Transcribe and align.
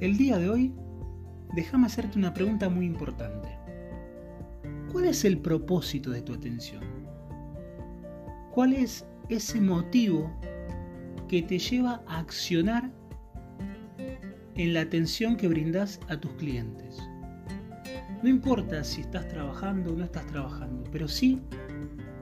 el 0.00 0.16
día 0.16 0.38
de 0.38 0.50
hoy, 0.50 0.74
déjame 1.54 1.86
hacerte 1.86 2.18
una 2.18 2.34
pregunta 2.34 2.68
muy 2.68 2.86
importante. 2.86 3.48
¿Cuál 4.92 5.06
es 5.06 5.24
el 5.24 5.38
propósito 5.38 6.10
de 6.10 6.22
tu 6.22 6.34
atención? 6.34 6.82
¿Cuál 8.52 8.74
es 8.74 9.06
ese 9.28 9.60
motivo 9.60 10.30
que 11.28 11.42
te 11.42 11.58
lleva 11.58 12.02
a 12.06 12.18
accionar 12.18 12.90
en 14.54 14.74
la 14.74 14.82
atención 14.82 15.36
que 15.36 15.48
brindas 15.48 16.00
a 16.08 16.18
tus 16.18 16.32
clientes? 16.32 16.98
No 18.22 18.28
importa 18.28 18.82
si 18.84 19.02
estás 19.02 19.28
trabajando 19.28 19.92
o 19.92 19.96
no 19.96 20.04
estás 20.04 20.26
trabajando, 20.26 20.84
pero 20.90 21.08
sí 21.08 21.40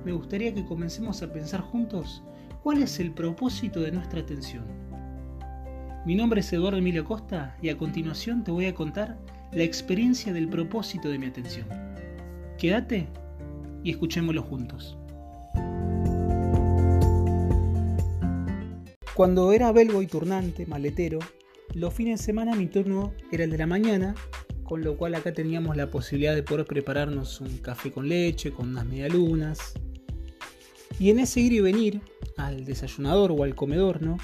me 0.05 0.13
gustaría 0.13 0.55
que 0.55 0.65
comencemos 0.65 1.23
a 1.23 1.33
pensar 1.33 1.61
juntos 1.61 2.23
cuál 2.63 2.83
es 2.83 3.01
el 3.01 3.13
propósito 3.13 3.81
de 3.81 3.93
nuestra 3.93 4.21
atención. 4.21 4.84
Mi 6.05 6.15
nombre 6.15 6.41
es 6.41 6.53
Eduardo 6.53 6.77
Emilio 6.77 7.03
Costa 7.03 7.57
y 7.63 7.71
a 7.71 7.79
continuación 7.79 8.45
te 8.45 8.51
voy 8.51 8.67
a 8.67 8.75
contar 8.75 9.17
la 9.53 9.63
experiencia 9.63 10.35
del 10.35 10.51
propósito 10.51 11.09
de 11.09 11.19
mi 11.19 11.25
atención. 11.25 11.67
Quédate 12.59 13.09
y 13.83 13.91
escuchémoslo 13.91 14.43
juntos. 14.43 14.99
Cuando 19.15 19.51
era 19.55 19.73
belgo 19.73 20.03
y 20.03 20.07
turnante, 20.07 20.67
maletero, 20.67 21.21
los 21.73 21.95
fines 21.95 22.21
de 22.21 22.27
semana 22.27 22.55
mi 22.55 22.67
turno 22.67 23.15
era 23.33 23.45
el 23.45 23.51
de 23.51 23.59
la 23.59 23.67
mañana, 23.67 24.15
con 24.63 24.85
lo 24.85 24.99
cual 24.99 25.15
acá 25.15 25.33
teníamos 25.33 25.75
la 25.75 25.91
posibilidad 25.91 26.35
de 26.35 26.43
poder 26.43 26.67
prepararnos 26.67 27.41
un 27.41 27.57
café 27.59 27.91
con 27.91 28.11
leche, 28.11 28.51
con 28.51 28.69
unas 28.69 28.85
medialunas. 28.85 29.73
Y 30.99 31.09
en 31.09 31.21
ese 31.21 31.41
ir 31.41 31.55
y 31.55 31.61
venir, 31.61 32.03
al 32.37 32.67
desayunador 32.67 33.33
o 33.33 33.43
al 33.43 33.55
comedor, 33.55 34.03
¿no? 34.03 34.19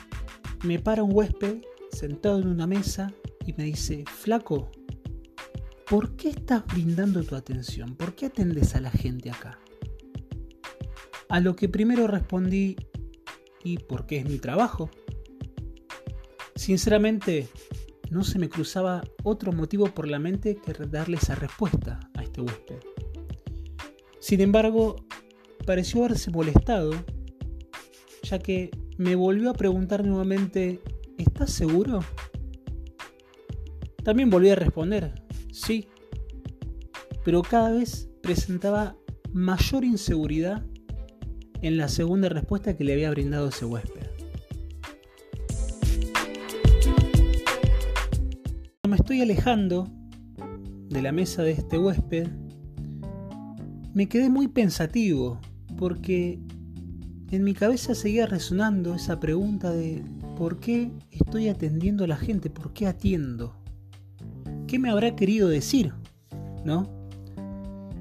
Me 0.63 0.79
para 0.79 1.03
un 1.03 1.15
huésped 1.15 1.63
sentado 1.93 2.41
en 2.41 2.49
una 2.49 2.67
mesa 2.67 3.13
y 3.47 3.53
me 3.55 3.65
dice, 3.65 4.05
flaco, 4.07 4.71
¿por 5.89 6.17
qué 6.17 6.31
estás 6.31 6.67
brindando 6.67 7.23
tu 7.25 7.35
atención? 7.35 7.97
¿Por 7.97 8.15
qué 8.15 8.27
atendes 8.27 8.75
a 8.75 8.81
la 8.81 8.91
gente 8.91 9.31
acá? 9.31 9.59
A 11.29 11.41
lo 11.41 11.57
que 11.57 11.69
primero 11.69 12.07
respondí, 12.07 12.77
¿y 13.63 13.79
por 13.79 14.07
qué 14.07 14.19
es 14.19 14.25
mi 14.25 14.39
trabajo? 14.39 14.91
Sinceramente, 16.57 17.49
no 18.11 18.25
se 18.25 18.39
me 18.39 18.49
cruzaba 18.49 19.03
otro 19.23 19.53
motivo 19.53 19.87
por 19.87 20.09
la 20.09 20.19
mente 20.19 20.57
que 20.57 20.73
darle 20.73 21.17
esa 21.17 21.35
respuesta 21.35 22.01
a 22.15 22.23
este 22.23 22.41
huésped. 22.41 22.81
Sin 24.19 24.41
embargo, 24.41 24.97
pareció 25.65 26.05
haberse 26.05 26.31
molestado, 26.31 26.93
ya 28.23 28.39
que 28.39 28.71
me 28.99 29.15
volvió 29.15 29.51
a 29.51 29.55
preguntar 29.55 30.05
nuevamente, 30.05 30.81
¿estás 31.23 31.51
seguro? 31.51 32.01
También 34.05 34.31
volví 34.31 34.51
a 34.51 34.55
responder, 34.55 35.23
sí, 35.53 35.89
pero 37.25 37.43
cada 37.43 37.71
vez 37.71 38.09
presentaba 38.23 38.97
mayor 39.33 39.85
inseguridad 39.85 40.65
en 41.63 41.77
la 41.77 41.89
segunda 41.89 42.29
respuesta 42.29 42.77
que 42.77 42.85
le 42.85 42.95
había 42.95 43.11
brindado 43.11 43.49
ese 43.49 43.65
huésped. 43.65 44.11
me 48.89 48.97
estoy 48.97 49.21
alejando 49.21 49.89
de 50.89 51.01
la 51.01 51.13
mesa 51.13 51.45
de 51.45 51.53
este 51.53 51.79
huésped, 51.79 52.27
me 53.95 54.09
quedé 54.09 54.29
muy 54.29 54.49
pensativo 54.49 55.39
porque 55.79 56.41
en 57.31 57.45
mi 57.45 57.55
cabeza 57.55 57.95
seguía 57.95 58.27
resonando 58.27 58.97
esa 58.97 59.21
pregunta 59.21 59.71
de 59.71 60.03
¿por 60.41 60.59
qué 60.59 60.91
estoy 61.11 61.49
atendiendo 61.49 62.05
a 62.05 62.07
la 62.07 62.17
gente? 62.17 62.49
¿Por 62.49 62.73
qué 62.73 62.87
atiendo? 62.87 63.55
¿Qué 64.67 64.79
me 64.79 64.89
habrá 64.89 65.15
querido 65.15 65.51
decir? 65.51 65.93
¿No? 66.65 66.89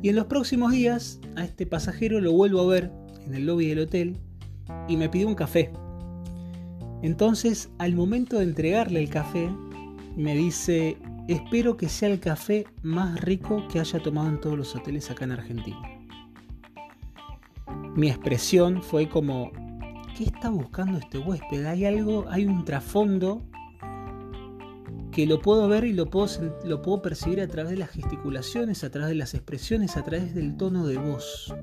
Y 0.01 0.07
en 0.07 0.15
los 0.15 0.27
próximos 0.27 0.71
días 0.71 1.19
a 1.35 1.43
este 1.43 1.65
pasajero 1.65 2.21
lo 2.21 2.31
vuelvo 2.31 2.61
a 2.61 2.67
ver 2.67 2.93
en 3.25 3.33
el 3.33 3.45
lobby 3.45 3.67
del 3.67 3.79
hotel 3.79 4.15
y 4.87 4.95
me 4.95 5.09
pidió 5.09 5.27
un 5.27 5.35
café. 5.35 5.69
Entonces, 7.01 7.71
al 7.77 7.93
momento 7.93 8.37
de 8.37 8.45
entregarle 8.45 9.01
el 9.01 9.09
café, 9.09 9.49
me 10.15 10.33
dice, 10.33 10.95
espero 11.27 11.75
que 11.75 11.89
sea 11.89 12.07
el 12.07 12.21
café 12.21 12.67
más 12.83 13.19
rico 13.19 13.67
que 13.69 13.81
haya 13.81 13.99
tomado 14.01 14.29
en 14.29 14.39
todos 14.39 14.57
los 14.57 14.73
hoteles 14.77 15.11
acá 15.11 15.25
en 15.25 15.31
Argentina. 15.33 15.81
Mi 17.97 18.07
expresión 18.07 18.81
fue 18.81 19.09
como, 19.09 19.51
¿qué 20.19 20.25
está 20.25 20.49
buscando 20.49 20.97
este 20.97 21.17
huésped? 21.17 21.65
Hay 21.65 21.85
algo, 21.85 22.25
hay 22.27 22.45
un 22.45 22.65
trasfondo 22.65 23.41
que 25.13 25.25
lo 25.25 25.39
puedo 25.39 25.69
ver 25.69 25.85
y 25.85 25.93
lo 25.93 26.09
puedo, 26.09 26.27
lo 26.65 26.81
puedo 26.81 27.01
percibir 27.01 27.39
a 27.39 27.47
través 27.47 27.71
de 27.71 27.77
las 27.77 27.89
gesticulaciones, 27.89 28.83
a 28.83 28.89
través 28.91 29.07
de 29.07 29.15
las 29.15 29.33
expresiones, 29.33 29.95
a 29.95 30.03
través 30.03 30.35
del 30.35 30.57
tono 30.57 30.85
de 30.87 30.97
voz. 30.97 31.55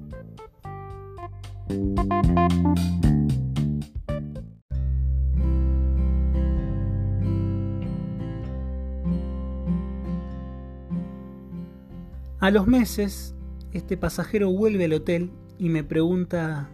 A 12.41 12.51
los 12.51 12.67
meses, 12.67 13.35
este 13.73 13.99
pasajero 13.99 14.51
vuelve 14.51 14.87
al 14.87 14.95
hotel 14.95 15.31
y 15.59 15.69
me 15.69 15.85
pregunta, 15.85 16.71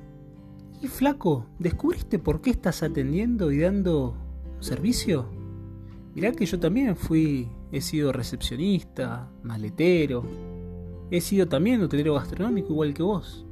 ¿y 0.83 0.89
flaco, 0.89 1.47
descubriste 1.61 2.19
por 2.19 2.41
qué 2.41 2.51
estás 2.51 2.83
atendiendo 2.83 3.53
y 3.53 3.61
dando 3.61 4.17
servicio? 4.59 5.27
Mirá 6.15 6.33
que 6.33 6.45
yo 6.45 6.59
también 6.59 6.97
fui, 6.97 7.49
he 7.71 7.81
sido 7.81 8.13
recepcionista, 8.13 9.31
maletero, 9.45 10.25
he 11.11 11.21
sido 11.21 11.47
también 11.47 11.83
hotelero 11.83 12.15
gastronómico 12.15 12.73
igual 12.73 12.95
que 12.95 13.05
vos. 13.05 13.47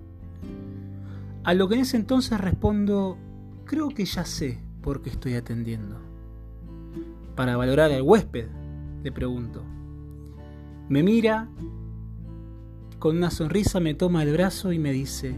A 1.45 1.55
lo 1.55 1.69
que 1.69 1.77
en 1.77 1.83
ese 1.83 1.97
entonces 1.97 2.41
respondo, 2.41 3.17
creo 3.65 3.89
que 3.91 4.05
ya 4.05 4.25
sé 4.25 4.59
por 4.83 5.01
qué 5.01 5.11
estoy 5.11 5.35
atendiendo. 5.35 6.01
Para 7.37 7.57
valorar 7.57 7.93
al 7.93 8.03
huésped, 8.03 8.49
le 9.05 9.13
pregunto. 9.13 9.63
Me 10.89 11.05
mira 11.05 11.49
con 12.99 13.17
una 13.17 13.31
sonrisa 13.31 13.81
me 13.81 13.95
toma 13.95 14.23
el 14.23 14.33
brazo 14.33 14.73
y 14.73 14.79
me 14.79 14.93
dice, 14.93 15.35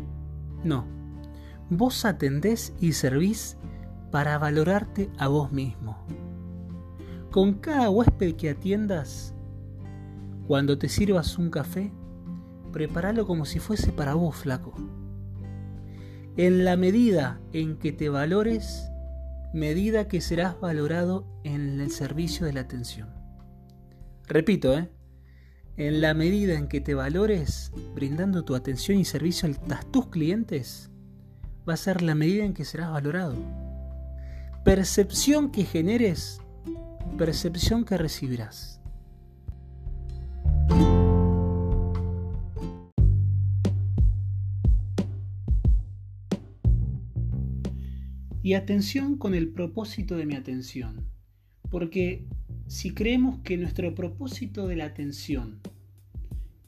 no, 0.65 0.85
vos 1.77 2.05
atendés 2.05 2.75
y 2.81 2.93
servís 2.93 3.57
para 4.11 4.39
valorarte 4.39 5.11
a 5.19 5.29
vos 5.29 5.53
mismo. 5.53 5.97
Con 7.31 7.55
cada 7.55 7.89
huésped 7.89 8.37
que 8.37 8.51
atiendas, 8.51 9.35
cuando 10.47 10.77
te 10.77 10.89
sirvas 10.89 11.39
un 11.39 11.51
café, 11.51 11.91
prepáralo 12.73 13.27
como 13.27 13.47
si 13.47 13.59
fuese 13.59 13.91
para 13.91 14.15
vos, 14.15 14.37
flaco. 14.37 14.75
En 16.37 16.65
la 16.65 16.77
medida 16.77 17.41
en 17.53 17.79
que 17.79 17.93
te 17.93 18.11
valores, 18.11 18.91
medida 19.55 20.09
que 20.09 20.21
serás 20.21 20.61
valorado 20.61 21.27
en 21.43 21.81
el 21.81 21.91
servicio 21.91 22.45
de 22.45 22.53
la 22.53 22.61
atención. 22.61 23.09
Repito, 24.29 24.77
¿eh? 24.77 24.91
En 25.79 26.03
la 26.03 26.13
medida 26.13 26.55
en 26.59 26.69
que 26.69 26.83
te 26.83 26.95
valores 26.95 27.73
brindando 27.95 28.45
tu 28.45 28.55
atención 28.55 28.99
y 28.99 29.07
servicio 29.07 29.49
a 29.71 29.83
tus 29.91 30.09
clientes, 30.09 30.92
va 31.69 31.75
a 31.75 31.77
ser 31.77 32.03
la 32.03 32.15
medida 32.15 32.45
en 32.45 32.55
que 32.55 32.65
serás 32.65 32.91
valorado. 32.91 33.37
Percepción 34.65 35.51
que 35.51 35.65
generes, 35.65 36.41
percepción 37.17 37.85
que 37.85 37.97
recibirás. 37.97 38.81
Y 48.45 48.55
atención 48.55 49.17
con 49.19 49.35
el 49.35 49.53
propósito 49.53 50.17
de 50.17 50.27
mi 50.27 50.35
atención, 50.35 51.07
porque 51.71 52.27
si 52.67 52.93
creemos 52.93 53.39
que 53.45 53.57
nuestro 53.57 53.95
propósito 53.95 54.67
de 54.67 54.77
la 54.77 54.87
atención 54.87 55.61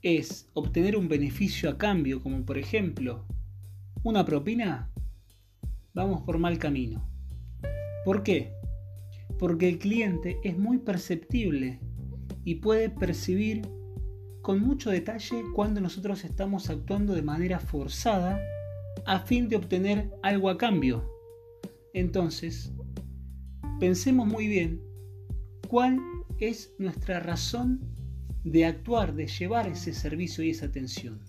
es 0.03 0.47
obtener 0.53 0.97
un 0.97 1.09
beneficio 1.09 1.69
a 1.69 1.79
cambio, 1.79 2.23
como 2.23 2.45
por 2.45 2.59
ejemplo 2.59 3.25
una 4.05 4.27
propina, 4.27 4.91
vamos 5.95 6.21
por 6.25 6.39
mal 6.39 6.59
camino. 6.59 7.09
¿Por 8.05 8.23
qué? 8.23 8.53
Porque 9.39 9.67
el 9.67 9.79
cliente 9.79 10.39
es 10.45 10.59
muy 10.59 10.77
perceptible 10.77 11.81
y 12.45 12.57
puede 12.57 12.91
percibir 12.91 13.67
con 14.43 14.61
mucho 14.61 14.91
detalle 14.91 15.43
cuando 15.55 15.81
nosotros 15.81 16.23
estamos 16.23 16.69
actuando 16.69 17.15
de 17.15 17.23
manera 17.23 17.59
forzada 17.59 18.39
a 19.07 19.21
fin 19.21 19.49
de 19.49 19.57
obtener 19.57 20.13
algo 20.23 20.51
a 20.51 20.59
cambio. 20.59 21.11
Entonces, 21.95 22.75
pensemos 23.81 24.27
muy 24.27 24.49
bien 24.49 24.83
cuál 25.67 25.99
es 26.41 26.75
nuestra 26.79 27.21
razón 27.21 27.81
de 28.45 28.67
actuar, 28.67 29.15
de 29.15 29.29
llevar 29.29 29.67
ese 29.67 29.95
servicio 29.95 30.45
y 30.45 30.51
esa 30.51 30.67
atención. 30.67 31.25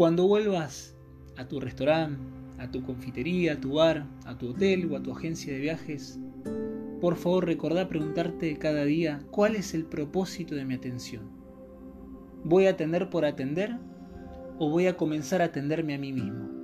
Cuando 0.00 0.26
vuelvas 0.26 0.96
a 1.36 1.46
tu 1.46 1.60
restaurante, 1.60 2.22
a 2.56 2.70
tu 2.70 2.82
confitería, 2.82 3.52
a 3.52 3.60
tu 3.60 3.74
bar, 3.74 4.06
a 4.24 4.38
tu 4.38 4.48
hotel 4.48 4.90
o 4.90 4.96
a 4.96 5.02
tu 5.02 5.12
agencia 5.12 5.52
de 5.52 5.60
viajes, 5.60 6.18
por 7.02 7.16
favor 7.16 7.44
recordá 7.44 7.86
preguntarte 7.86 8.56
cada 8.56 8.86
día 8.86 9.20
cuál 9.30 9.56
es 9.56 9.74
el 9.74 9.84
propósito 9.84 10.54
de 10.54 10.64
mi 10.64 10.72
atención. 10.72 11.30
¿Voy 12.44 12.64
a 12.64 12.70
atender 12.70 13.10
por 13.10 13.26
atender 13.26 13.76
o 14.58 14.70
voy 14.70 14.86
a 14.86 14.96
comenzar 14.96 15.42
a 15.42 15.44
atenderme 15.52 15.96
a 15.96 15.98
mí 15.98 16.14
mismo? 16.14 16.59